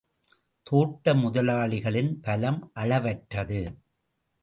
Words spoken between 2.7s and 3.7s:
அளவற்றது.